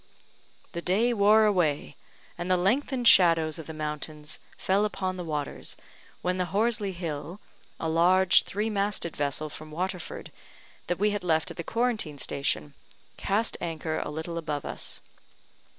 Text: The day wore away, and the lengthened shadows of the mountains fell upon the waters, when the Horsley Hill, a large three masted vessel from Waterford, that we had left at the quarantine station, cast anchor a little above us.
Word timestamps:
The 0.71 0.81
day 0.81 1.13
wore 1.13 1.45
away, 1.45 1.95
and 2.35 2.49
the 2.49 2.57
lengthened 2.57 3.07
shadows 3.07 3.59
of 3.59 3.67
the 3.67 3.71
mountains 3.71 4.39
fell 4.57 4.83
upon 4.83 5.15
the 5.15 5.23
waters, 5.23 5.77
when 6.23 6.37
the 6.37 6.45
Horsley 6.45 6.93
Hill, 6.93 7.39
a 7.79 7.87
large 7.87 8.41
three 8.41 8.67
masted 8.71 9.15
vessel 9.15 9.47
from 9.47 9.69
Waterford, 9.69 10.31
that 10.87 10.97
we 10.97 11.11
had 11.11 11.23
left 11.23 11.51
at 11.51 11.57
the 11.57 11.63
quarantine 11.63 12.17
station, 12.17 12.73
cast 13.15 13.57
anchor 13.61 13.99
a 13.99 14.09
little 14.09 14.39
above 14.39 14.65
us. 14.65 15.01